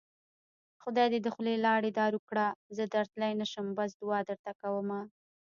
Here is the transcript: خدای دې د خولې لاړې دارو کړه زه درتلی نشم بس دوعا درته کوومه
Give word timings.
خدای 0.83 1.07
دې 1.13 1.19
د 1.23 1.27
خولې 1.33 1.55
لاړې 1.65 1.89
دارو 1.99 2.19
کړه 2.29 2.47
زه 2.75 2.83
درتلی 2.95 3.31
نشم 3.41 3.65
بس 3.77 3.91
دوعا 4.01 4.19
درته 4.29 4.51
کوومه 4.61 4.99